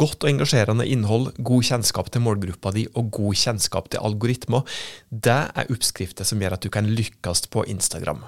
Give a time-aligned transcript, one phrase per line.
[0.00, 4.64] Godt og engasjerende innhold, god kjennskap til målgruppa di og god kjennskap til algoritmer,
[5.12, 8.22] det er oppskrifter som gjør at du kan lykkes på Instagram.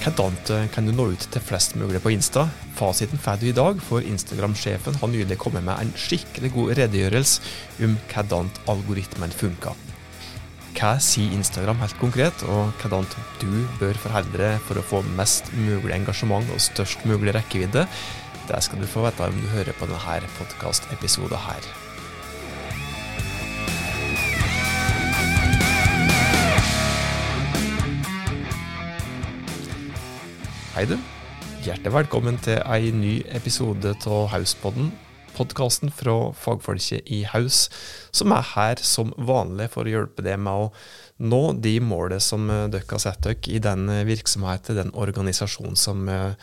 [0.00, 2.46] Hvordan eh, kan du nå ut til flest mulig på Insta?
[2.78, 7.84] Fasiten får du i dag, for Instagram-sjefen har nylig kommet med en skikkelig god redegjørelse
[7.84, 9.74] om hvordan algoritmen funker.
[10.78, 13.04] Hva sier Instagram helt konkret, og hvordan
[13.42, 17.88] du bør forholde deg for å få mest mulig engasjement og størst mulig rekkevidde?
[18.50, 21.66] Det skal du få vite om du hører på denne podkastepisoden her.
[30.74, 30.96] Hei, du.
[31.62, 34.90] Hjertelig velkommen til ei ny episode av Hauspodden.
[35.36, 37.68] Podkasten fra fagfolket i Haus,
[38.10, 40.72] som er her som vanlig for å hjelpe deg med å
[41.22, 46.34] nå de målene som dere har satt dere i den virksomheten, den organisasjonen som eh,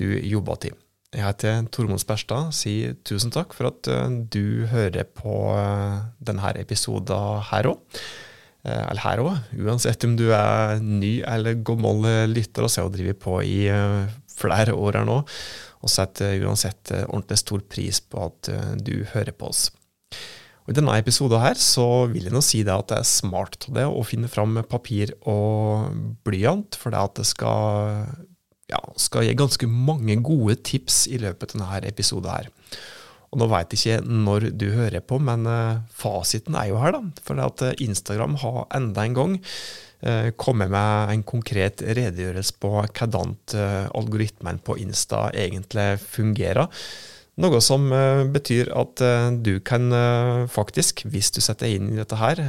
[0.00, 0.80] du jobber til.
[1.12, 2.54] Jeg heter Tormod Sperstad.
[2.56, 7.98] Sier tusen takk for at eh, du hører på eh, denne episoden her òg.
[8.64, 9.50] Eh, eller her òg.
[9.60, 13.58] Uansett om du er ny eller gammel lytter, og ser og driver på i
[14.32, 15.18] flere år her nå.
[15.84, 18.48] Og setter uansett ordentlig stor pris på at
[18.80, 19.66] du hører på oss.
[20.62, 23.66] Og I denne episoden her så vil jeg nå si det at det er smart
[23.74, 25.90] det å finne fram papir og
[26.24, 28.06] blyant, for det at det skal,
[28.72, 32.50] ja, skal gi ganske mange gode tips i løpet av denne episoden her.
[33.32, 36.92] Og nå veit jeg ikke når du hører på, men uh, fasiten er jo her,
[36.92, 37.00] da.
[37.24, 42.74] For at uh, Instagram har enda en gang uh, kommet med en konkret redegjørelse på
[42.82, 43.34] hvordan
[43.96, 46.68] algoritmen på Insta egentlig fungerer.
[47.40, 47.86] Noe som
[48.28, 49.00] betyr at
[49.40, 49.86] du kan
[50.52, 52.42] faktisk, hvis du setter inn i dette her,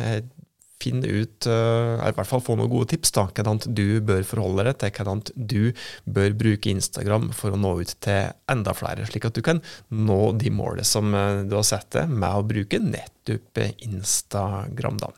[0.83, 4.25] finne ut, eh, eller i hvert fall få noen gode tips, da, hvordan du bør
[4.27, 5.61] forholde deg til hvordan du
[6.05, 10.21] bør bruke Instagram for å nå ut til enda flere, slik at du kan nå
[10.39, 15.03] de målene som eh, du har sett deg med å bruke nettopp Instagram.
[15.03, 15.13] da.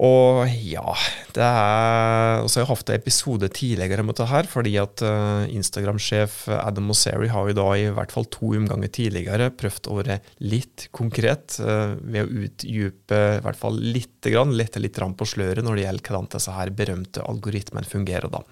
[0.00, 0.94] Og ja
[1.36, 5.44] det er, så Jeg har hatt en episode tidligere om dette, her, fordi at uh,
[5.52, 10.16] Instagram-sjef Adam Mosseri har jo da i hvert fall to omganger tidligere prøvd å være
[10.42, 15.62] litt konkret uh, ved å utdype i hvert fall litt, grann, lette litt på sløret
[15.66, 18.32] når det gjelder hvordan disse her berømte algoritmene fungerer.
[18.32, 18.42] da.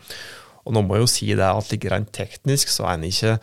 [0.68, 3.38] Og nå må jeg jo si det at litt rent teknisk så er en ikke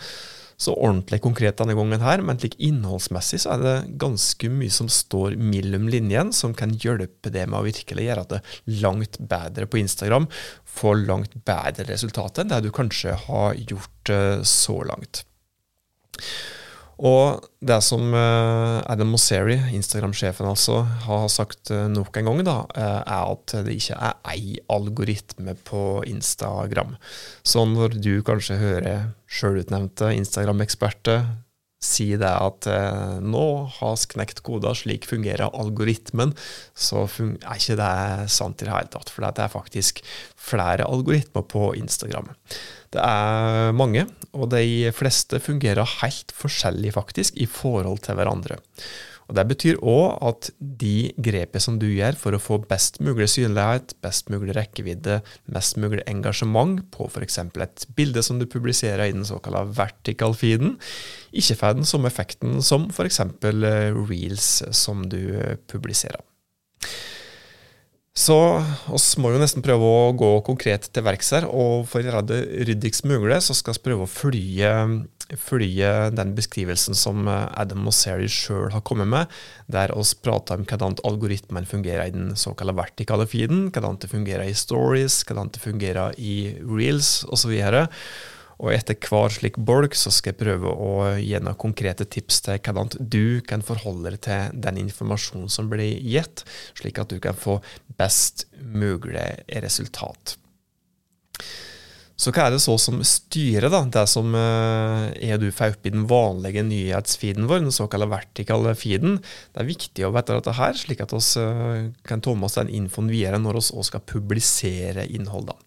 [0.58, 4.90] så ordentlig konkret denne gangen her, men like innholdsmessig så er det ganske mye som
[4.92, 8.42] står mellom linjen, som kan hjelpe det med å virkelig gjøre det
[8.82, 10.30] langt bedre på Instagram.
[10.78, 15.26] Få langt bedre resultater enn det du kanskje har gjort uh, så langt.
[16.96, 22.58] Og det som uh, Adam Mosseri, Instagram-sjefen altså, har sagt uh, nok en gang, da,
[22.72, 26.96] uh, er at det ikke er ei algoritme på Instagram.
[27.44, 31.26] Så når du kanskje hører sjølutnevnte Instagram-eksperter
[31.86, 32.68] si det at
[33.24, 33.46] nå
[33.78, 36.34] har knekt koder, slik fungerer algoritmen,
[36.74, 39.12] så fun er ikke det sant i det hele tatt.
[39.14, 40.02] For det er faktisk
[40.36, 42.32] flere algoritmer på Instagram.
[42.96, 48.60] Det er mange, og de fleste fungerer helt forskjellig faktisk i forhold til hverandre.
[49.26, 53.28] Og Det betyr òg at de grepene som du gjør for å få best mulig
[53.34, 55.22] synlighet, best mulig rekkevidde,
[55.54, 57.40] mest mulig engasjement på f.eks.
[57.42, 60.78] et bilde som du publiserer i den såkalte vertical feeden,
[61.34, 63.22] ikke får den samme effekten som f.eks.
[63.42, 65.20] reels som du
[65.72, 66.22] publiserer.
[68.16, 68.36] Så
[68.96, 71.50] oss må jo nesten prøve å gå konkret til verks her.
[71.52, 72.40] Og for å gjøre det
[72.70, 74.70] ryddigst mulig, så skal vi prøve å flye,
[75.36, 79.36] flye, den beskrivelsen som Adam og Mosseri sjøl har kommet med,
[79.68, 84.48] der oss prater om hvordan algoritmen fungerer i den såkalte vertikale feeden, hvordan det fungerer
[84.48, 87.52] i stories, hvordan det fungerer i reels osv.
[87.52, 92.08] Og, så og etter hver slik bolk så skal jeg prøve å gi noen konkrete
[92.08, 96.46] tips til hvordan du kan forholde deg til den informasjonen som blir gitt,
[96.78, 97.60] slik at du kan få
[98.00, 99.28] best mulig
[99.66, 100.38] resultat.
[102.16, 105.88] Så hva er det så som styrer da, det som eh, er du får opp
[105.88, 109.18] i den vanlige nyhetsfeeden vår, den såkalte vertikale feeden?
[109.52, 112.56] Det er viktig å vite dette her, slik at vi eh, kan ta med oss
[112.56, 115.52] den infoen videre når vi også skal publisere innhold.
[115.52, 115.60] da.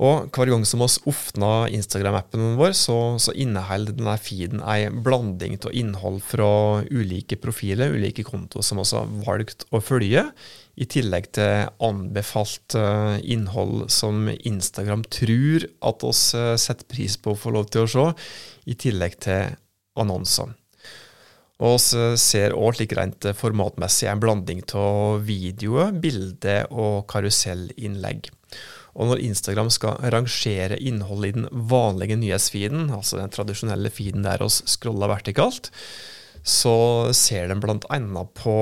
[0.00, 5.58] Og hver gang som vi åpna Instagram-appen vår, så, så, inneholder denne feeden en blanding
[5.60, 6.48] av innhold fra
[6.88, 10.24] ulike profiler, ulike kontoer som vi har valgt å følge,
[10.80, 17.34] i tillegg til anbefalt eh, innhold som Instagram tror at oss eh, setter pris på
[17.34, 18.06] å få lov til å se,
[18.72, 19.52] i tillegg til
[20.00, 20.56] annonser.
[21.60, 28.30] Og vi ser òg slik rent formatmessig en blanding av videoer, bilder og karusellinnlegg.
[28.98, 34.42] Og når Instagram skal rangere innholdet i den vanlige nyhetsfeeden, altså den tradisjonelle feeden der
[34.42, 35.70] oss scroller vertikalt,
[36.42, 37.98] så ser de bl.a.
[38.34, 38.56] På,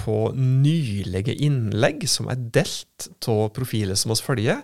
[0.00, 4.62] på nylige innlegg som er delt av profiler som oss følger,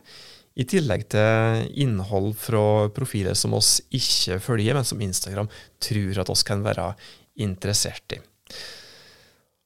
[0.52, 5.48] i tillegg til innhold fra profiler som oss ikke følger, men som Instagram
[5.80, 6.90] tror at oss kan være
[7.40, 8.20] interessert i.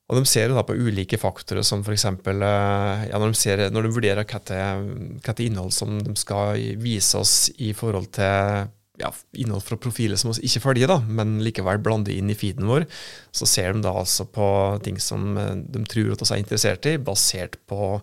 [0.06, 2.04] Og De ser da på ulike faktorer, som f.eks.
[2.06, 7.72] Eh, ja, når, de når de vurderer hva innhold som de skal vise oss i
[7.74, 8.70] forhold til
[9.02, 12.70] ja, innhold fra profiler som vi ikke følger, da, men likevel blander inn i feeden
[12.70, 12.86] vår,
[13.34, 14.46] så ser de da altså på
[14.86, 17.96] ting som eh, de tror at vi er interessert i, basert på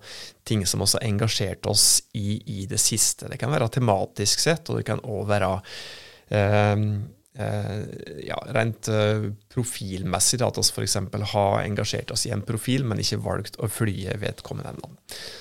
[0.43, 3.31] ting som også har engasjert oss i, i det siste.
[3.31, 5.55] Det kan være tematisk sett, og det kan òg være
[6.33, 6.77] Eh,
[7.33, 10.97] ja, rent uh, profilmessig, da, at vi f.eks.
[11.33, 14.91] har engasjert oss i en profil, men ikke valgt å følge vedkommende ennå.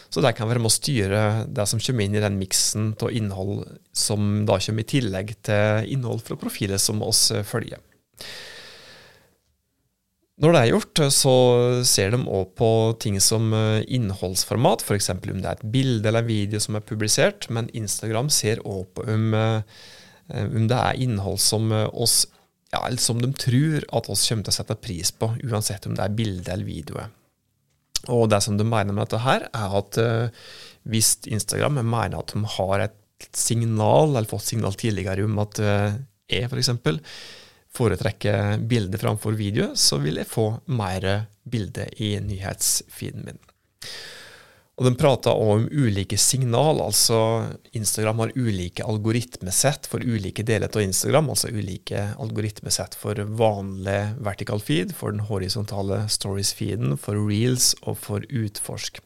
[0.09, 1.23] Så det kan være med å styre
[1.53, 5.93] det som kommer inn i den miksen av innhold som da kommer i tillegg til
[5.93, 7.83] innhold fra profiler som oss uh, følger.
[10.43, 11.33] Når det er gjort, så
[11.87, 12.69] ser de òg på
[13.05, 15.11] ting som innholdsformat, f.eks.
[15.13, 18.89] om det er et bilde eller en video som er publisert, men Instagram ser òg
[18.97, 19.83] på om Eh,
[20.29, 22.27] om det er innhold som eh, oss
[22.73, 26.07] ja, som de tror at oss kommer til å sette pris på, uansett om det
[26.07, 27.03] er bilde eller video.
[28.09, 30.47] Og det som de mener med dette her, er at uh,
[30.89, 36.49] hvis Instagram mener at de har et signal, eller fått signal tidligere om at jeg
[36.49, 36.73] f.eks.
[36.73, 37.05] For
[37.77, 41.07] foretrekker bilde framfor video, så vil jeg få mer
[41.45, 43.39] bilde i nyhetsfeeden min.
[44.83, 46.81] Og De også om ulike signal.
[46.83, 51.29] altså Instagram har ulike algoritmesett for ulike deler av Instagram.
[51.31, 58.27] Altså ulike algoritmesett for vanlig vertikal feed, for den horisontale stories-feeden, for reels og for
[58.27, 58.99] utforsk.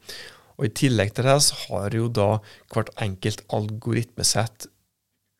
[0.57, 2.39] Og I tillegg til det så har jo da
[2.73, 4.65] hvert enkelt algoritmesett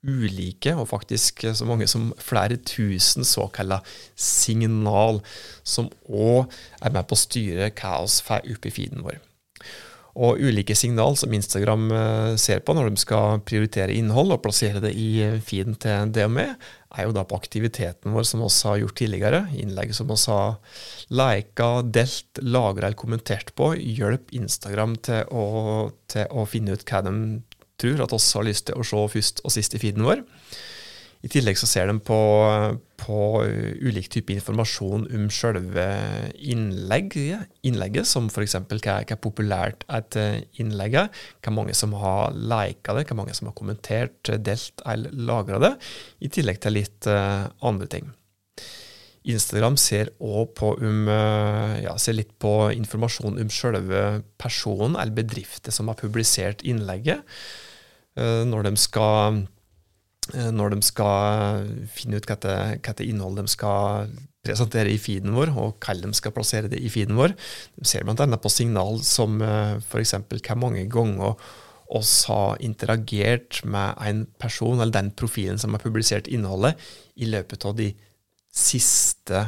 [0.05, 3.81] ulike, og faktisk så mange som flere tusen såkalte
[4.13, 5.23] signal,
[5.65, 6.45] som òg
[6.77, 9.17] er med på å styre hva vi opp i feeden vår.
[10.17, 14.81] Og ulike signal som Instagram eh, ser på når de skal prioritere innhold og plassere
[14.81, 15.11] det i
[15.45, 16.47] feeden til DME,
[16.97, 19.41] er jo da på aktiviteten vår, som vi har gjort tidligere.
[19.61, 20.55] Innlegg som vi har
[21.21, 23.75] lika, delt, lagra eller kommentert på.
[23.77, 25.45] Hjelp Instagram til å,
[26.09, 27.13] til å finne ut hva de
[27.77, 30.25] tror at oss har lyst til å se først og sist i feeden vår.
[31.25, 32.17] I tillegg så ser de på,
[32.97, 33.45] på
[33.81, 35.85] ulik type informasjon om selve
[36.35, 38.57] innlegget, innlegget som f.eks.
[38.67, 40.17] Hva, hva populært et
[40.61, 41.09] innlegg er,
[41.45, 45.73] hvor mange som har lika det, hvor mange som har kommentert, delt eller lagra det,
[46.25, 48.09] i tillegg til litt andre ting.
[49.27, 51.09] Instagram ser òg på um,
[51.83, 54.05] ja, ser litt på informasjon om selve
[54.39, 57.21] personen eller bedrifter som har publisert innlegget,
[58.17, 59.56] når de skal Eh,
[60.33, 64.09] når de skal finne ut hva slags innholdet de skal
[64.47, 67.35] presentere i feeden vår, og hvordan de skal plassere det i feeden vår.
[67.77, 68.27] De ser bl.a.
[68.39, 70.15] på signal som eh, f.eks.
[70.27, 71.35] hvor mange ganger
[71.97, 76.75] oss har interagert med en person, eller den profilen som har publisert innholdet,
[77.15, 77.93] i løpet av de
[78.53, 79.43] siste,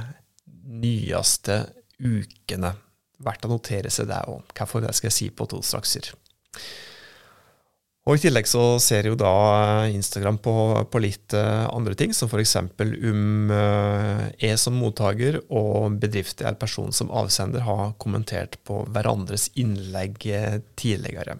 [0.70, 1.64] nyeste
[2.00, 2.76] ukene.
[3.20, 4.54] Verdt å notere seg det òg.
[4.56, 6.14] Hvorfor det skal jeg si på to strakser.
[8.10, 10.54] Og I tillegg så ser jo da Instagram på,
[10.90, 12.56] på litt uh, andre ting, som f.eks.
[12.58, 13.52] om
[14.42, 20.58] jeg som mottaker og bedrifter eller person som avsender har kommentert på hverandres innlegg uh,
[20.74, 21.38] tidligere.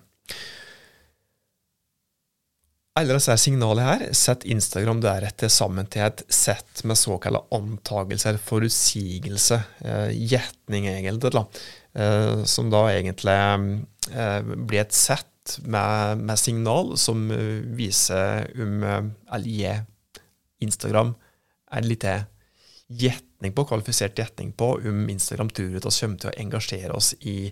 [3.00, 9.58] Alle disse signalene her setter Instagram deretter sammen til et sett med såkalte antagelser, forutsigelse,
[10.12, 11.46] gjetning egentlig, da,
[12.44, 13.38] som da egentlig
[14.68, 15.30] blir et sett
[15.64, 19.04] med, med signal som eh, viser om eh,
[19.36, 19.86] Eller gir
[20.60, 21.14] Instagram
[21.72, 22.26] en liten
[22.90, 27.14] gjetning på, kvalifisert gjetning på om Instagram tror at vi kommer til å engasjere oss
[27.22, 27.52] i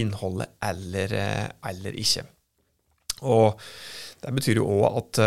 [0.00, 2.24] innholdet eller, eh, eller ikke.
[3.28, 3.60] Og
[4.18, 5.18] Det betyr jo òg at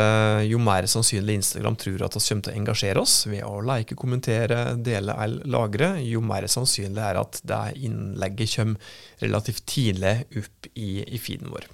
[0.43, 3.95] jo mer sannsynlig Instagram tror at vi kommer til å engasjere oss ved å like,
[3.95, 10.67] kommentere, dele eller lagre, jo mer sannsynlig er at det innlegget kommer relativt tidlig opp
[10.75, 11.69] i, i feeden vår.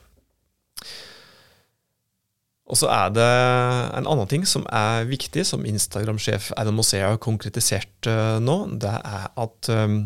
[2.67, 3.27] Og så er det
[3.95, 8.57] en annen ting som er viktig, som Instagram-sjef Adam Mosea har konkretisert uh, nå.
[8.81, 10.01] Det er at, um,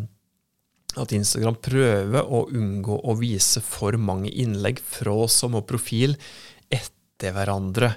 [0.93, 6.13] at, Instagram prøver å unngå å vise for mange innlegg fra samme profil
[6.69, 7.95] etter hverandre.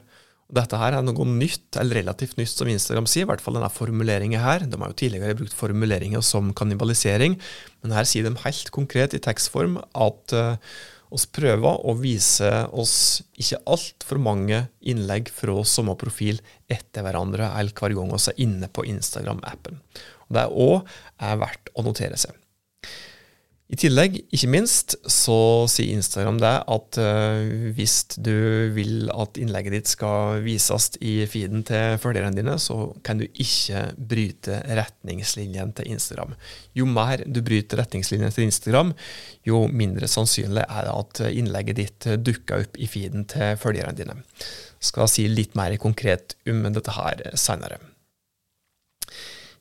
[0.54, 3.26] Dette her er noe nytt, eller relativt nytt, som Instagram sier.
[3.26, 4.64] I hvert fall denne formuleringen her.
[4.64, 7.36] De har jo tidligere brukt formuleringer som kannibalisering,
[7.84, 10.56] men her sier de helt konkret i tekstform at uh,
[11.14, 17.70] Vi prøver å vise oss ikke altfor mange innlegg fra samme profil etter hverandre eller
[17.70, 19.78] hver gang vi er inne på Instagram-appen.
[20.26, 20.88] Det er òg
[21.38, 22.34] verdt å notere seg.
[23.72, 28.34] I tillegg, ikke minst, så sier Instagram det at uh, hvis du
[28.76, 33.86] vil at innlegget ditt skal vises i feeden til følgerne dine, så kan du ikke
[33.96, 36.36] bryte retningslinjen til Instagram.
[36.76, 38.92] Jo mer du bryter retningslinjen til Instagram,
[39.48, 44.20] jo mindre sannsynlig er det at innlegget ditt dukker opp i feeden til følgerne dine.
[44.76, 47.80] Skal si litt mer konkret om dette her senere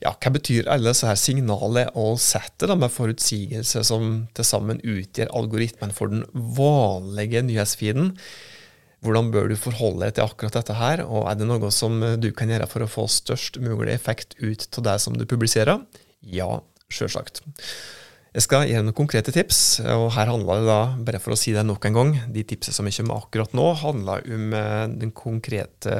[0.03, 5.31] ja, hva betyr alle disse her signaler og settet med forutsigelse som til sammen utgjør
[5.35, 8.13] algoritmen for den vanlige nyhetsfeeden?
[9.03, 12.29] Hvordan bør du forholde deg til akkurat dette her, og er det noe som du
[12.35, 15.81] kan gjøre for å få størst mulig effekt ut av det som du publiserer?
[16.23, 17.43] Ja, sjølsagt.
[18.33, 19.59] Jeg skal gi noen konkrete tips,
[19.93, 22.73] og her handler det da, bare for å si det nok en gang, de tipsene
[22.73, 25.97] som jeg kommer med akkurat nå, handler om eh, den konkrete,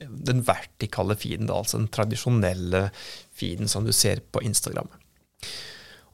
[0.00, 2.86] den vertikale feeden, altså den tradisjonelle
[3.36, 4.88] feeden som du ser på Instagram.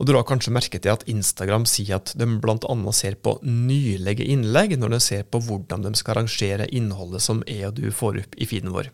[0.01, 2.77] Og Du har kanskje merket til at Instagram sier at de bl.a.
[2.97, 7.69] ser på nylige innlegg når de ser på hvordan de skal rangere innholdet som jeg
[7.69, 8.89] og du får opp i feeden vår.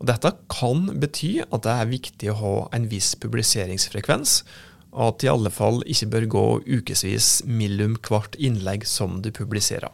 [0.00, 4.40] Og Dette kan bety at det er viktig å ha en viss publiseringsfrekvens,
[4.94, 6.46] og at det i alle fall ikke bør gå
[6.78, 9.90] ukevis mellom hvert innlegg som du publiserer.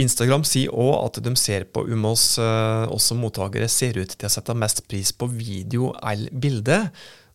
[0.00, 4.12] Instagram sier òg at de ser på om oss, eh, oss som mottakere ser ut
[4.14, 6.78] til å sette mest pris på video eller bilde,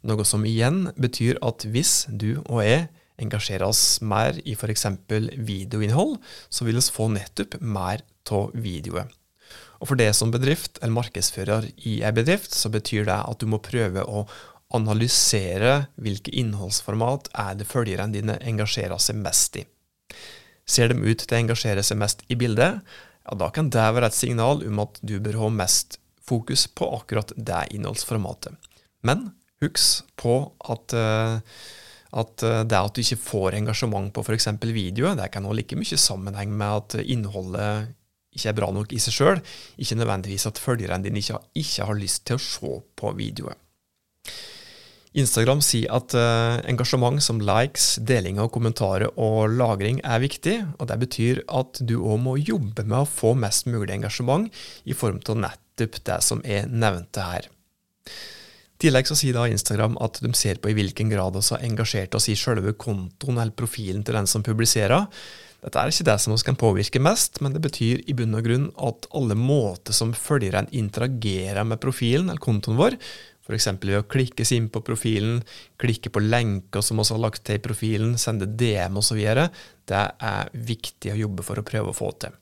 [0.05, 2.87] noe som igjen betyr at hvis du og jeg
[3.21, 4.87] engasjerer oss mer i f.eks.
[5.35, 6.17] videoinnhold,
[6.49, 9.11] så vil vi få nettopp mer av videoet.
[9.79, 13.47] Og For deg som bedrift eller markedsfører i en bedrift, så betyr det at du
[13.51, 14.25] må prøve å
[14.75, 19.65] analysere hvilke innholdsformat er det følgerne dine engasjerer seg mest i.
[20.65, 22.81] Ser de ut til å engasjere seg mest i bildet,
[23.25, 26.89] ja, da kan det være et signal om at du bør ha mest fokus på
[26.97, 28.53] akkurat det innholdsformatet.
[29.05, 29.31] Men
[29.63, 30.37] husk på
[30.69, 31.37] at, uh,
[32.21, 34.49] at uh, det at du ikke får engasjement på f.eks.
[34.61, 37.93] video, det kan ha like mye sammenheng med at innholdet
[38.35, 39.43] ikke er bra nok i seg sjøl,
[39.79, 43.57] ikke nødvendigvis at følgerne dine ikke, ikke har lyst til å se på videoet.
[45.15, 50.57] Instagram sier at uh, engasjement som likes, delinger, kommentarer og lagring er viktig.
[50.75, 54.51] og Det betyr at du òg må jobbe med å få mest mulig engasjement
[54.83, 57.47] i form av nettopp det som er nevnte her.
[58.75, 61.63] I tillegg så sier da Instagram at de ser på i hvilken grad vi har
[61.63, 65.07] engasjert oss i selve kontoen eller profilen til den som publiserer.
[65.63, 68.43] Dette er ikke det som vi kan påvirke mest, men det betyr i bunn og
[68.45, 72.99] grunn at alle måter som følgeren interagerer med profilen eller kontoen vår,
[73.45, 73.67] F.eks.
[73.77, 75.43] ved å klikke seg inn på profilen,
[75.81, 79.21] klikke på lenker som vi har lagt til i profilen, sende DM osv.
[79.85, 82.33] Det er viktig å jobbe for å prøve å få til.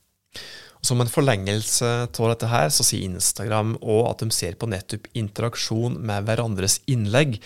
[0.80, 4.68] Og som en forlengelse av dette her, så sier Instagram òg at de ser på
[4.72, 7.38] nettopp interaksjon med hverandres innlegg.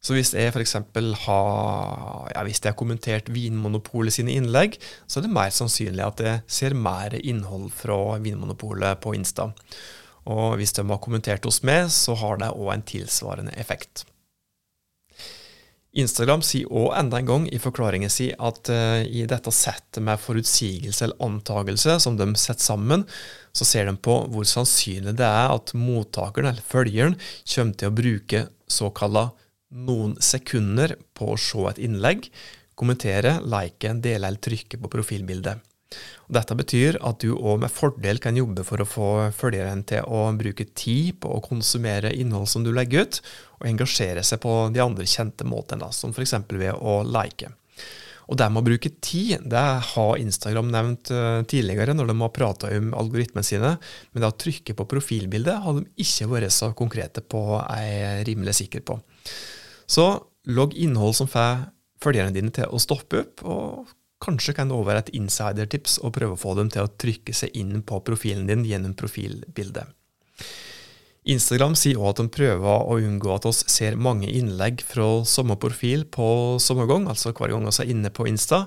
[0.00, 0.78] Så hvis jeg f.eks.
[1.26, 6.22] har ja, hvis jeg har kommentert Vinmonopolet sine innlegg, så er det mer sannsynlig at
[6.24, 9.50] jeg ser mer innhold fra Vinmonopolet på Insta.
[10.28, 14.04] Og hvis de har kommentert hos meg, så har det òg en tilsvarende effekt.
[15.98, 20.22] Instagram sier òg enda en gang i forklaringen sin at uh, i dette settet med
[20.22, 23.02] forutsigelse eller antagelse som de setter sammen,
[23.50, 27.18] så ser de på hvor sannsynlig det er at mottakeren eller følgeren
[27.54, 29.26] kommer til å bruke såkalla
[29.70, 32.30] noen sekunder på å se et innlegg,
[32.78, 35.58] kommentere, like, dele eller trykke på profilbildet.
[36.30, 40.28] Dette betyr at du òg med fordel kan jobbe for å få følgeren til å
[40.38, 43.22] bruke tid på å konsumere innhold som du legger ut,
[43.58, 46.36] og engasjere seg på de andre kjente måtene, som f.eks.
[46.54, 47.50] ved å like.
[48.30, 52.34] Og det med å bruke tid, det har Instagram nevnt uh, tidligere når de har
[52.34, 53.72] prata om algoritmene sine,
[54.12, 58.60] men det å trykke på profilbildet har de ikke vært så konkrete på, er rimelig
[58.62, 59.00] sikker på.
[59.90, 60.06] Så
[60.46, 61.66] logg innhold som får
[62.00, 63.90] følgerne dine til å stoppe opp, og
[64.20, 67.32] Kanskje kan det òg være et insidertips å prøve å få dem til å trykke
[67.36, 69.88] seg inn på profilen din gjennom profilbildet.
[71.30, 75.56] Instagram sier òg at de prøver å unngå at oss ser mange innlegg fra samme
[75.60, 78.66] profil på samme gang, altså hver gang vi er inne på Insta.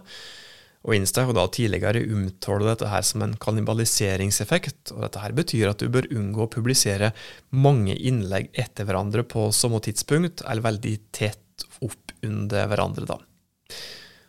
[0.84, 4.92] Og Insta har da tidligere omtalt dette her som en kannibaliseringseffekt.
[4.94, 7.14] og Dette her betyr at du bør unngå å publisere
[7.56, 13.08] mange innlegg etter hverandre på samme tidspunkt, eller veldig tett opp under hverandre.
[13.08, 13.22] da.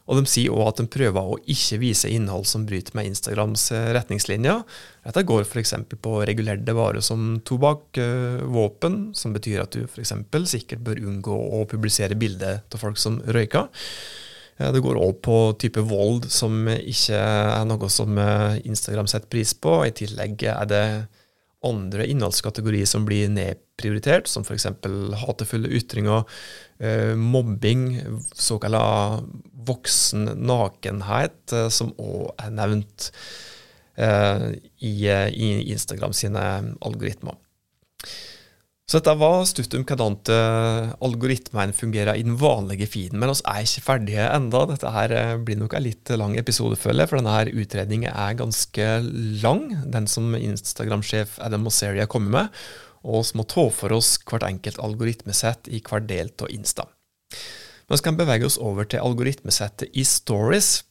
[0.05, 3.71] Og de sier òg at de prøver å ikke vise innhold som bryter med Instagrams
[3.73, 4.61] eh, retningslinjer.
[5.07, 5.73] Dette går f.eks.
[6.05, 10.13] på regulerte varer som tobakk, eh, våpen, som betyr at du f.eks.
[10.51, 13.71] sikkert bør unngå å publisere bilder av folk som røyker.
[14.55, 19.81] Det går òg på type vold, som ikke er noe som Instagram setter pris på.
[19.83, 20.85] I tillegg er det
[21.67, 24.69] andre innholdskategorier som blir nedprioritert, som f.eks.
[25.25, 26.25] hatefulle ytringer,
[27.17, 27.87] mobbing,
[28.37, 29.25] såkalt
[29.69, 33.11] voksen nakenhet, som òg er nevnt
[33.97, 36.45] i, i Instagram sine
[36.85, 37.39] algoritmer.
[38.85, 40.19] Så dette var stutt om hvordan
[41.05, 43.17] algoritmene fungerer i den vanlige feeden.
[43.21, 44.67] Men oss er ikke ferdige enda.
[44.69, 48.37] Dette her eh, blir nok en litt lang episode, føler jeg, for denne utredningen er
[48.37, 48.89] ganske
[49.41, 49.71] lang.
[49.89, 52.61] Den som Instagram-sjef Adam Mosseri har kommet med.
[53.09, 56.85] Og vi må ta for oss hvert enkelt algoritmesett i hver del av Insta.
[57.89, 60.83] Men vi kan bevege oss over til algoritmesettet i Stories.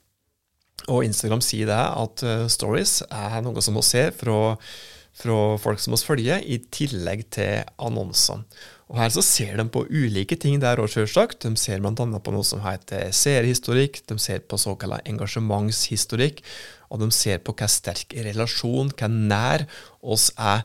[0.90, 4.58] Og Instagram sier det at eh, Stories er noe som vi ser fra
[5.14, 8.48] fra folk som oss følger, i tillegg til annonsene.
[8.94, 11.46] Og Her så ser de på ulike ting der òg, sjølsagt.
[11.48, 11.94] De ser bl.a.
[11.96, 16.44] på noe som heter seerhistorikk, de ser på såkalt engasjementshistorikk,
[16.94, 19.66] og de ser på hva sterk relasjon, hva nær
[20.02, 20.62] oss er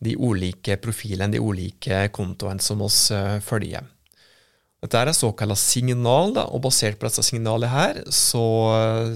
[0.00, 3.84] de ulike profilene, de ulike kontoene som oss uh, følger.
[4.80, 8.44] Dette er såkalt signal, da, og basert på dette signalet her, så,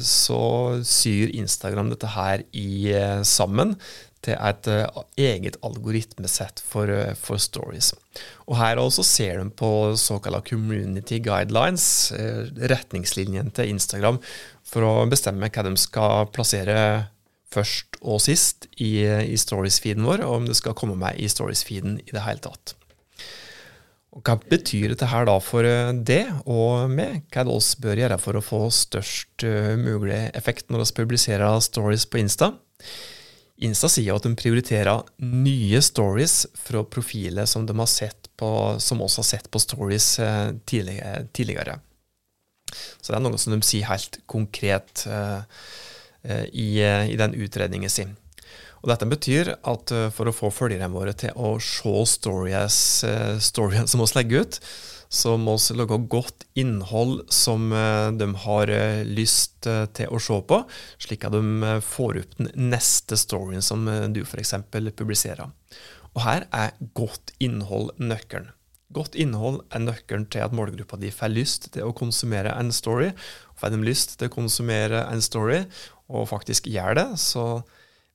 [0.05, 0.43] så
[0.85, 3.73] syr Instagram dette her i, eh, sammen
[4.25, 7.93] til et uh, eget algoritmesett for, uh, for, stories.
[8.49, 14.21] Og Her også ser de på såkalte community guidelines, uh, retningslinjene til Instagram,
[14.65, 16.79] for å bestemme hva de skal plassere
[17.55, 22.01] først og sist i, i stories-feeden vår, og om det skal komme med i stories-feeden
[22.03, 22.75] i det hele tatt.
[24.15, 25.67] Og Hva betyr dette her da for
[26.07, 27.25] det og meg?
[27.35, 29.43] Hva er det oss bør gjøre for å få størst
[29.81, 32.53] mulig effekt når vi publiserer stories på Insta?
[33.63, 38.51] Insta sier at de prioriterer nye stories fra profiler som de har sett på,
[38.83, 41.79] som også har sett på stories eh, tidligere.
[43.01, 45.63] Så det er noe som de sier helt konkret eh,
[46.27, 48.17] eh, i, i, den utredningen sin.
[48.83, 52.77] Og Dette betyr at for å få følgerne våre til å se stories,
[53.41, 54.59] storyen som vi legger ut,
[55.15, 60.21] så må vi lage godt innhold som eh, de har eh, lyst eh, til å
[60.23, 60.59] se på,
[61.03, 64.57] slik at de får opp den neste storyen som du f.eks.
[64.99, 65.47] publiserer.
[66.15, 68.51] Og her er godt innhold nøkkelen.
[68.95, 73.11] Godt innhold er nøkkelen til at målgruppa di får lyst til å konsumere en story.
[73.59, 75.65] Får de lyst til å konsumere en story,
[76.11, 77.65] og faktisk gjør det, så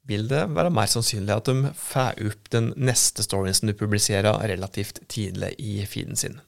[0.08, 4.39] vil det være mer sannsynlig at de får opp den neste storyen som du publiserer
[4.52, 6.39] relativt tidlig i feeden sin.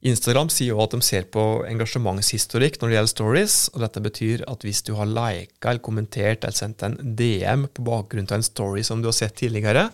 [0.00, 4.44] Instagram sier jo at de ser på engasjementshistorikk når det gjelder stories, og dette betyr
[4.48, 8.46] at hvis du har lika eller kommentert eller sendt en DM på bakgrunn av en
[8.46, 9.90] story som du har sett tidligere,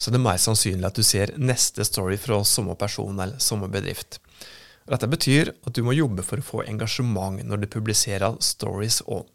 [0.00, 3.68] så er det mer sannsynlig at du ser neste story fra samme person eller samme
[3.68, 4.22] bedrift.
[4.88, 9.28] Dette betyr at du må jobbe for å få engasjement når du publiserer stories òg.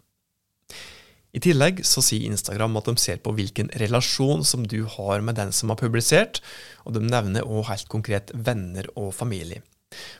[1.38, 5.38] I tillegg så sier Instagram at de ser på hvilken relasjon som du har med
[5.38, 6.41] den som har publisert,
[6.89, 9.62] og de nevner også helt konkret venner og familie.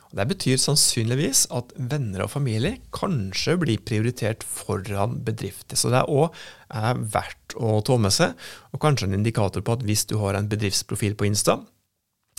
[0.08, 5.76] Det betyr sannsynligvis at venner og familie kanskje blir prioritert foran bedrifter.
[5.76, 6.36] Så det er òg
[7.12, 8.36] verdt å ta med seg,
[8.72, 11.60] og kanskje en indikator på at hvis du har en bedriftsprofil på Insta,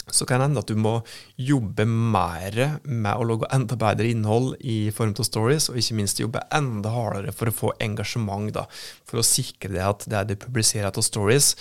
[0.10, 0.96] så kan det hende at du må
[1.38, 6.22] jobbe mer med å lage enda bedre innhold i form av stories, og ikke minst
[6.22, 8.66] jobbe enda hardere for å få engasjement, da,
[9.06, 11.54] for å sikre det at det du publiserer av stories,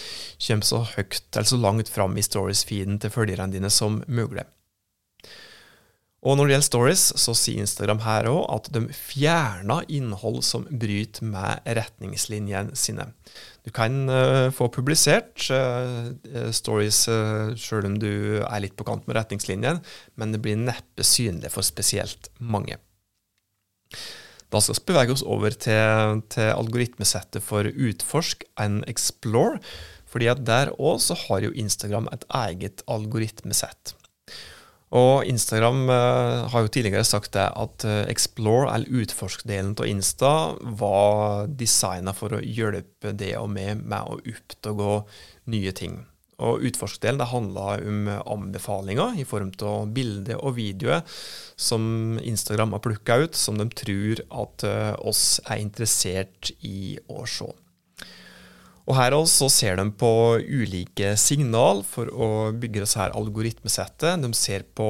[0.47, 4.47] kommer så høyt eller så langt fram i stories-feeden til følgerne dine som mulig.
[6.27, 10.65] Og når det gjelder stories, så sier Instagram her òg at de fjerner innhold som
[10.67, 13.07] bryter med retningslinjene sine.
[13.63, 16.11] Du kan uh, få publisert uh,
[16.51, 18.11] stories uh, sjøl om du
[18.43, 19.79] er litt på kant med retningslinjene,
[20.19, 22.81] men det blir neppe synlig for spesielt mange.
[24.49, 29.61] Da skal vi bevege oss over til, til algoritmesettet for Utforsk and Explore,
[30.09, 33.95] fordi at der òg har jo Instagram et eget algoritmesett.
[34.97, 40.31] Og Instagram uh, har jo tidligere sagt det at uh, Explore, eller utforsk-delen av Insta,
[40.81, 44.95] var designa for å hjelpe det og meg med å oppdage
[45.53, 46.01] nye ting.
[46.39, 51.03] Og Utforsk-delen handla om anbefalinger i form av bilder og videoer
[51.59, 57.27] som Instagram har plukka ut, som de tror at uh, oss er interessert i å
[57.29, 57.51] se.
[58.89, 64.23] Og Her også ser de på ulike signal for å bygge disse her algoritmesettet.
[64.23, 64.87] De ser på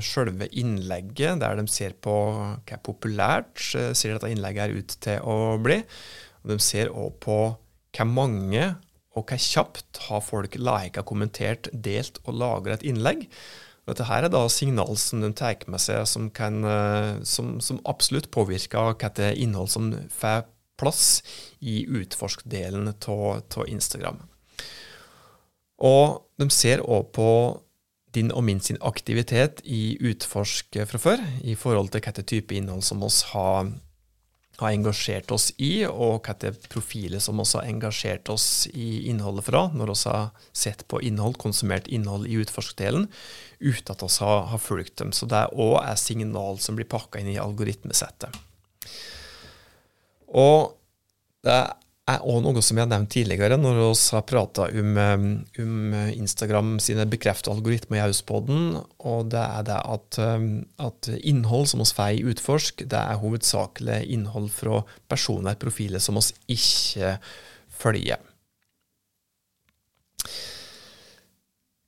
[0.00, 4.96] selve innlegget, der de ser på hva er populært eh, ser dette innlegget er ut
[5.04, 5.82] til å bli.
[6.40, 7.38] Og De ser også på
[7.94, 8.64] hvor mange
[9.14, 13.28] og hvor kjapt har folk lika, kommentert, delt og lagra et innlegg.
[13.84, 17.84] Dette her er da signal som de tar med seg som, kan, eh, som, som
[17.84, 20.48] absolutt påvirker hva det innhold som får
[20.80, 21.22] plass
[21.60, 24.22] i utforskdelen av Instagram.
[25.84, 27.30] Og de ser òg på
[28.14, 32.84] din og min sin aktivitet i Utforsk fra før, i forhold til hvilken type innhold
[32.86, 33.72] som oss har
[34.62, 39.66] har engasjert oss i, og hvilke profiler som oss har engasjert oss i innholdet fra,
[39.74, 43.08] når vi har sett på innhold, konsumert innhold i utforskdelen,
[43.58, 45.10] uten at vi har, har fulgt dem.
[45.10, 48.30] Så det òg er signal som blir pakka inn i algoritmesettet.
[50.34, 50.74] Og
[51.44, 51.58] det
[52.04, 54.98] er òg noe som jeg har nevnt tidligere, når vi har prata om,
[55.56, 60.50] um, Instagram sine bekrefta algoritmer i Auspoden, og det er det at, um,
[60.84, 66.58] at innhold som vi får Utforsk, det er hovedsakelig innhold fra personer, profiler, som vi
[66.58, 67.16] ikke
[67.72, 68.33] følger.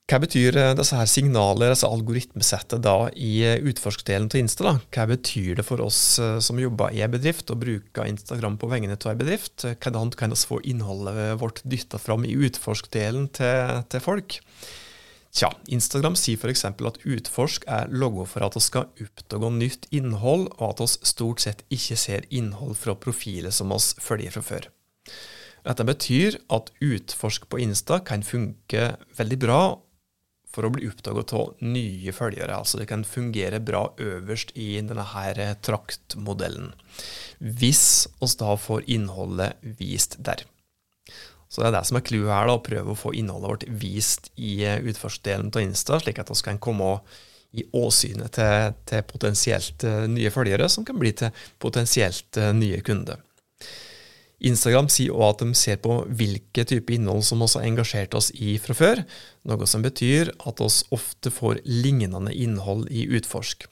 [0.07, 4.63] Hva betyr eh, disse her signaler, disse algoritmesettet, da i eh, utforskdelen av Insta?
[4.63, 4.73] da?
[4.95, 8.69] Hva betyr det for oss eh, som jobber i en bedrift og bruker Instagram på
[8.71, 9.65] vegne av en bedrift?
[9.67, 14.37] Hvordan kan vi få innholdet vårt dytta fram i utforskdelen til, til folk?
[15.35, 16.63] Tja, Instagram sier f.eks.
[16.71, 21.43] at utforsk er logo for at vi skal oppdage nytt innhold, og at vi stort
[21.43, 24.69] sett ikke ser innhold fra profiler som vi følger fra før.
[25.67, 29.59] Dette betyr at utforsk på Insta kan funke veldig bra
[30.57, 32.57] for å bli oppdaget av nye følgere.
[32.57, 36.73] Altså det kan fungere bra øverst i denne her traktmodellen.
[37.37, 37.85] Hvis
[38.17, 40.41] vi da får innholdet vist der.
[41.47, 43.67] Så det er det som er clouet her, da, å prøve å få innholdet vårt
[43.85, 46.97] vist i utførsdelen av Insta, slik at vi kan komme
[47.55, 52.81] i åsynet til, til potensielt eh, nye følgere, som kan bli til potensielt eh, nye
[52.85, 53.21] kunder.
[54.37, 58.29] Instagram sier også at de ser på hvilke type innhold som også har engasjert oss
[58.37, 59.01] i fra før,
[59.49, 63.65] noe som betyr at oss ofte får lignende innhold i Utforsk.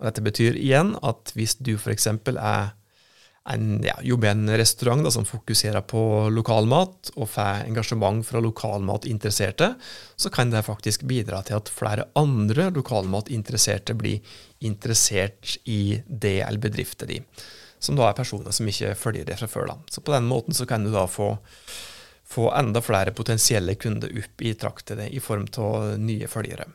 [0.00, 2.06] Og dette betyr igjen at hvis du f.eks.
[2.08, 2.70] er
[3.50, 8.40] en, ja, jobber i en restaurant da, som fokuserer på lokalmat, og får engasjement fra
[8.40, 9.74] lokalmatinteresserte,
[10.16, 14.24] så kan det faktisk bidra til at flere andre lokalmatinteresserte blir
[14.64, 17.32] interessert i det eller bedriften din
[17.80, 19.72] som da er personer som ikke følger det fra før.
[19.72, 19.78] da.
[19.90, 21.32] Så på den måten så kan du da få,
[22.24, 26.68] få enda flere potensielle kunder opp i traktet i form av nye følgere.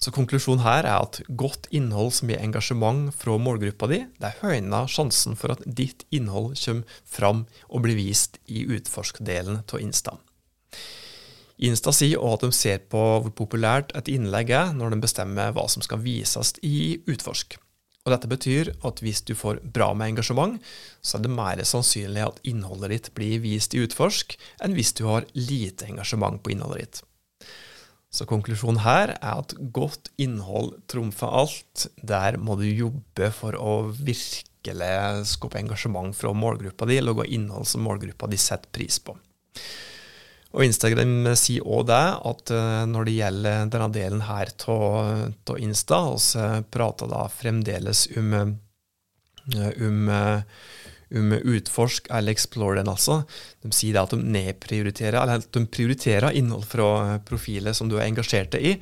[0.00, 4.88] Så konklusjonen her er at godt innhold som gir engasjement fra målgruppa di, det høyner
[4.88, 10.16] sjansen for at ditt innhold kommer fram og blir vist i utforskdelen av Insta.
[11.58, 15.50] Insta sier også at de ser på hvor populært et innlegg er når de bestemmer
[15.56, 17.58] hva som skal vises i Utforsk.
[18.08, 20.56] Og Dette betyr at hvis du får bra med engasjement,
[21.04, 24.32] så er det mer sannsynlig at innholdet ditt blir vist i Utforsk,
[24.64, 27.02] enn hvis du har lite engasjement på innholdet ditt.
[28.08, 31.84] Så konklusjonen her er at godt innhold trumfer alt.
[32.00, 34.94] Der må du jobbe for å virkelig
[35.28, 39.18] skape engasjement fra målgruppa di, gå innhold som målgruppa di setter pris på.
[40.56, 45.98] Og Instagram sier òg det, at eh, når det gjelder denne delen her av Insta,
[46.14, 50.08] vi prater da fremdeles om, eh, om,
[51.14, 53.22] om Utforsk eller Explore den, altså.
[53.64, 58.56] De sier at de nedprioriterer, eller de prioriterer innhold fra profiler som du er engasjert
[58.58, 58.76] i,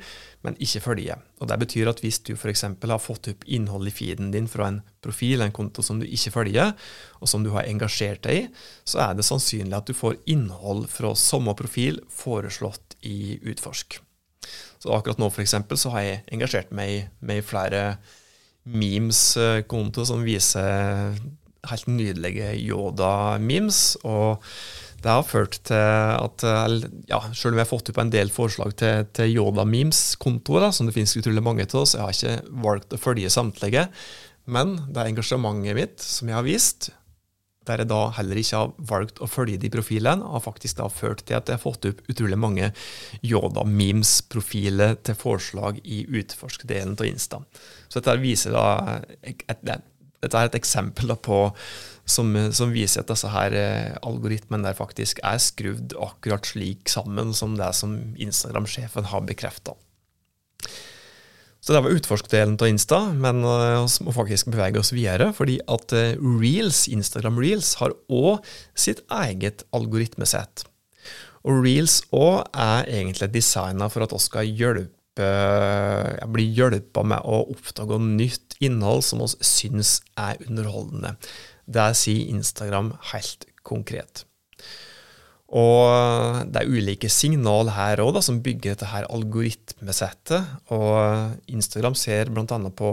[0.45, 1.15] men ikke følge.
[1.41, 2.63] Og Det betyr at hvis du f.eks.
[2.63, 6.33] har fått opp innhold i feeden din fra en profil, en konto som du ikke
[6.35, 6.73] følger,
[7.21, 8.43] og som du har engasjert deg i,
[8.85, 13.99] så er det sannsynlig at du får innhold fra samme profil foreslått i Utforsk.
[14.77, 17.97] Så akkurat nå for eksempel, så har jeg engasjert meg med flere
[18.67, 21.15] memes-konto som viser
[21.71, 23.97] helt nydelige Yoda-memes.
[24.03, 24.43] og
[24.97, 26.43] det har ført til at
[27.05, 30.95] ja, selv om jeg har fått opp en del forslag til, til Yoda-memes-kontoer, som det
[30.95, 33.85] finnes utrolig mange av, så jeg har ikke valgt å følge samtlige.
[34.49, 36.89] Men det er engasjementet mitt som jeg har vist,
[37.67, 41.25] der jeg da heller ikke har valgt å følge de profilene, har faktisk da ført
[41.27, 42.71] til at jeg har fått opp utrolig mange
[43.27, 47.41] Yoda-memes-profiler til forslag i utforskdelen av Insta.
[47.87, 48.67] Så dette viser da
[49.21, 49.67] et, et,
[50.23, 51.41] dette er et eksempel på
[52.07, 57.33] som, som, viser at disse her algoritmen algoritmene der faktisk er skrudd akkurat slik sammen
[57.35, 59.75] som det som Instagram-sjefen har bekrefta.
[61.67, 65.33] Så det var utforskdelen av Insta, men vi uh, må faktisk bevege oss videre.
[65.35, 70.63] Fordi at uh, Reels, Instagram Reels har òg sitt eget algoritmesett.
[71.43, 77.25] Og Reels òg er egentlig designa for at vi skal hjelpe ja, blir hjelpa med
[77.25, 81.15] å oppdage nytt innhold som vi syns er underholdende.
[81.67, 84.23] Det sier Instagram helt konkret.
[85.47, 90.43] Og det er ulike signal her òg som bygger dette her algoritmesettet.
[90.75, 92.59] Og Instagram ser bl.a.
[92.75, 92.91] på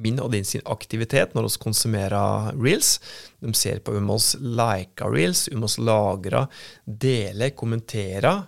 [0.00, 2.98] min og din sin aktivitet når vi konsumerer reels.
[3.40, 8.44] De ser på om vi liker reels, om vi lagrer, deler, kommenterer.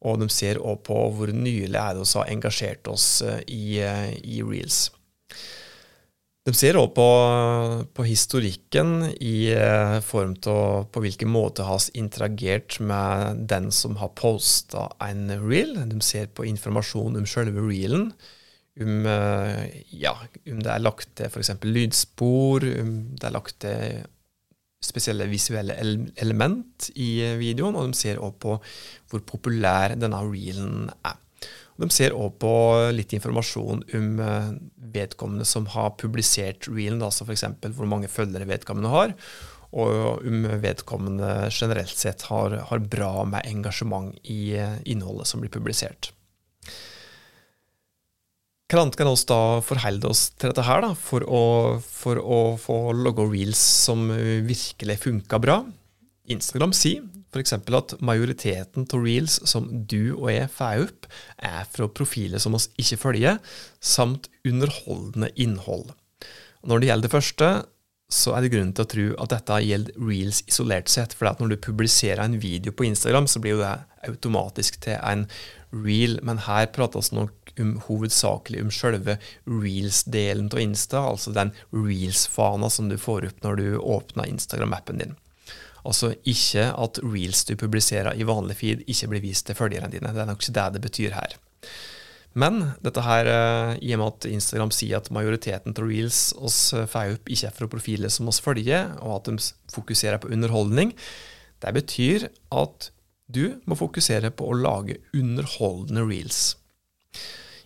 [0.00, 3.64] Og de ser òg på hvor nylig er det vi har engasjert oss eh, i,
[3.84, 4.88] eh, i reels.
[6.48, 7.08] De ser òg på,
[7.92, 14.14] på, historikken i eh, form av på hvilken måte har interagert med den som har
[14.16, 15.76] posta en reel.
[15.90, 18.10] De ser på informasjon om selve reelen.
[18.80, 19.04] Om,
[19.92, 20.14] ja,
[20.48, 21.50] om det er lagt til f.eks.
[21.66, 24.06] lydspor, om det er lagt til
[24.80, 25.76] spesielle visuelle
[26.20, 28.56] element i videoen, og de ser òg på
[29.10, 31.18] hvor populær denne reelen er.
[31.80, 32.52] De ser òg på
[32.92, 34.50] litt informasjon om eh,
[34.92, 37.46] vedkommende som har publisert reelen, altså f.eks.
[37.76, 39.14] hvor mange følgere vedkommende har,
[39.70, 45.52] og om vedkommende generelt sett har, har bra med engasjement i eh, innholdet som blir
[45.52, 46.12] publisert.
[48.70, 51.42] Hvordan kan vi forholde oss til dette her da, for å,
[51.82, 54.04] for å få logge reels som
[54.46, 55.56] virkelig funker bra?
[56.30, 57.02] Instagram sier
[57.34, 57.56] f.eks.
[57.58, 61.10] at majoriteten av reels som du og jeg får opp,
[61.42, 63.42] er fra profiler som oss ikke følger,
[63.82, 65.90] samt underholdende innhold.
[66.62, 67.50] Når det gjelder det første,
[68.10, 71.14] så er det grunn til å tro at dette gjelder reels isolert sett.
[71.14, 73.76] For når du publiserer en video på Instagram, så blir jo det
[74.08, 75.26] automatisk til en
[75.70, 76.18] reel.
[76.26, 82.90] Men her prates nok om, hovedsakelig om selve reels-delen av Insta, altså den reels-fana som
[82.90, 85.16] du får opp når du åpner Instagram-appen din.
[85.80, 90.12] Altså ikke at reels du publiserer i vanlig feed, ikke blir vist til følgerne dine.
[90.12, 91.38] Det er nok ikke det det betyr her.
[92.38, 96.70] Men dette her, eh, i og med at Instagram sier at majoriteten av reels oss
[96.70, 100.94] får opp, ikke fra profiler som oss følger, og at de fokuserer på underholdning,
[101.60, 102.90] det betyr at
[103.32, 106.42] du må fokusere på å lage underholdende reels.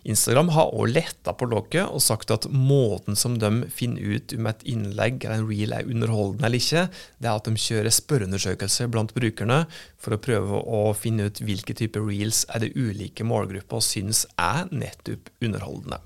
[0.05, 4.49] Instagram har òg letta på lokket og sagt at måten som de finner ut om
[4.51, 6.83] et innlegg eller en reel er underholdende eller ikke,
[7.17, 9.63] det er at de kjører spørreundersøkelser blant brukerne
[9.97, 14.69] for å prøve å finne ut hvilke typer reels er det ulike målgrupper syns er
[14.69, 16.03] nettopp underholdende.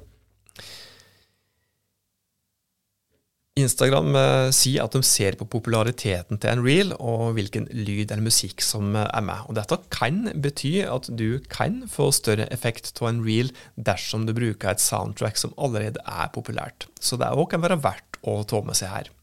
[3.63, 8.25] Instagram eh, sier at de ser på populariteten til en reel og hvilken lyd eller
[8.25, 9.45] musikk som eh, er med.
[9.47, 14.35] Og Dette kan bety at du kan få større effekt av en reel dersom du
[14.37, 16.89] bruker et soundtrack som allerede er populært.
[16.99, 19.13] Så det òg kan være verdt å ta med seg her.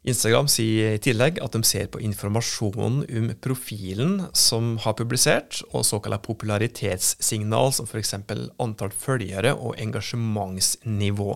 [0.00, 5.84] Instagram sier i tillegg at de ser på informasjonen om profilen som har publisert, og
[5.84, 8.16] såkalt popularitetssignal, som f.eks.
[8.16, 11.34] antall følgere og engasjementsnivå.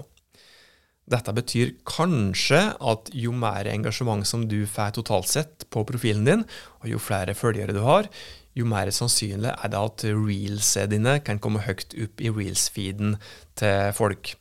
[1.10, 6.46] Dette betyr kanskje at jo mer engasjement som du får totalt sett på profilen din,
[6.80, 8.08] og jo flere følgere du har,
[8.54, 13.18] jo mer sannsynlig er det at reelsene dine kan komme høyt opp i reels-feeden
[13.58, 14.36] til folk.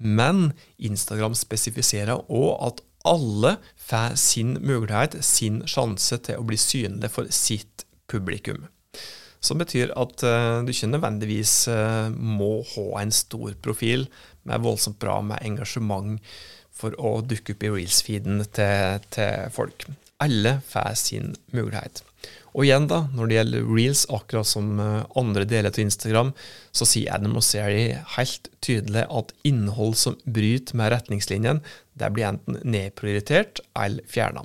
[0.00, 7.12] Men Instagram spesifiserer òg at alle får sin mulighet, sin sjanse til å bli synlig
[7.12, 8.66] for sitt publikum.
[9.40, 14.04] Som betyr at uh, du ikke nødvendigvis uh, må ha en stor profil
[14.48, 16.20] med voldsomt bra med engasjement
[16.80, 19.88] for å dukke opp i reels-feeden til, til, folk.
[20.20, 22.02] Alle får sin mulighet.
[22.50, 26.32] Og igjen, da, når det gjelder reels, akkurat som eh, andre deler av Instagram,
[26.74, 27.84] så sier Adam og Seri
[28.16, 31.62] helt tydelig at innhold som bryter med retningslinjen,
[31.94, 34.42] det blir enten nedprioritert eller fjerna.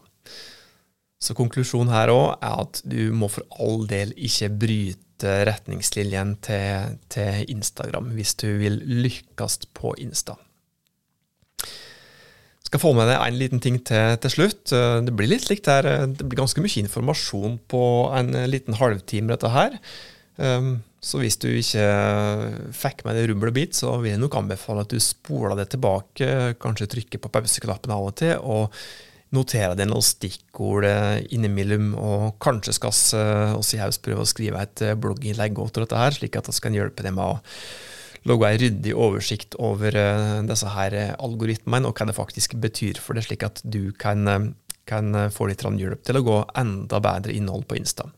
[1.22, 6.98] Så konklusjonen her òg er at du må for all del ikke bryte retningslinjen til,
[7.14, 10.36] til Instagram hvis du vil lykkes på Insta.
[12.66, 14.74] Skal få med deg en liten ting til til slutt.
[15.06, 15.86] Det blir litt slikt her.
[16.12, 17.84] Det blir ganske mye informasjon på
[18.18, 19.78] en liten halvtime, dette her.
[20.36, 21.86] Um, så hvis du ikke
[22.74, 25.68] fikk med deg rubbel og bit, så vil jeg nok anbefale at du spoler det
[25.76, 28.74] tilbake, kanskje trykker på pauseknappen av og til, og
[29.36, 33.24] notere deg noen stikkord eh, innimellom, og kanskje skal vi
[33.60, 36.56] oss i haust prøve å skrive et eh, blogginnlegg til dette her, slik at vi
[36.64, 37.40] kan hjelpe deg med å
[38.26, 43.18] lage en ryddig oversikt over eh, disse her algoritmene, og hva det faktisk betyr for
[43.18, 44.54] det, slik at du kan,
[44.90, 48.10] kan få litt hjelp til å gå enda bedre innhold på Insta.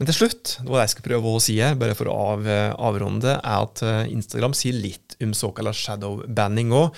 [0.00, 2.14] Men til slutt, det var det jeg skulle prøve å si her, bare for å
[2.32, 2.46] av,
[2.80, 6.96] avrunde, er at Instagram sier litt om såkalt shadow banning òg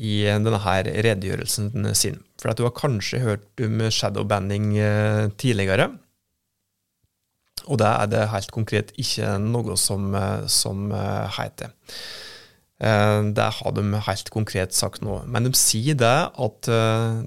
[0.00, 2.20] i denne her redegjørelsen sin.
[2.40, 5.90] For at du har kanskje hørt om shadowbanning eh, tidligere.
[7.68, 11.76] Og det er det helt konkret ikke noe som, eh, som eh, heter.
[12.80, 15.18] Det har de helt konkret sagt nå.
[15.28, 16.68] Men de sier det at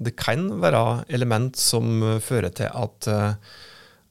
[0.02, 3.06] det kan være element som fører til at,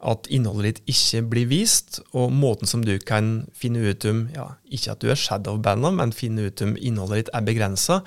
[0.08, 4.54] at innholdet ditt ikke blir vist, og måten som du kan finne ut om ja,
[4.72, 8.00] Ikke at du er shadow-banda, men finne ut om innholdet ditt er begrensa,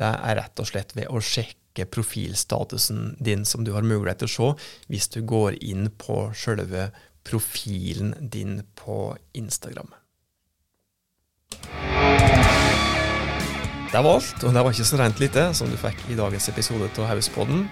[0.00, 4.30] det er rett og slett ved å sjekke profilstatusen din, som du har mulighet til
[4.30, 4.50] å se
[4.90, 6.88] hvis du går inn på sjølve
[7.26, 9.92] profilen din på Instagram.
[13.90, 16.46] Det var alt, og det var ikke så rent lite som du fikk i dagens
[16.52, 17.64] episode av Hauspodden.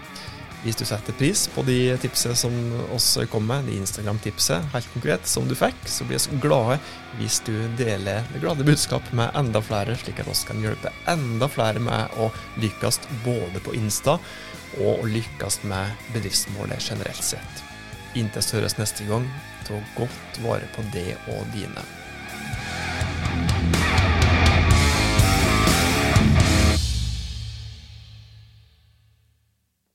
[0.65, 2.55] Hvis du setter pris på de tipsene som
[2.95, 6.81] oss kom med, de Instagram-tipset helt konkret som du fikk, så blir vi glade
[7.21, 11.47] hvis du deler det glade budskap med enda flere, slik at oss kan hjelpe enda
[11.51, 14.19] flere med å lykkes både på Insta
[14.83, 17.65] og å lykkes med bedriftsmålet generelt sett.
[18.19, 19.31] Inntil vi høres neste gang,
[19.69, 21.87] ta godt vare på det og dine.